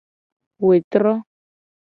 [0.65, 1.13] Wetro.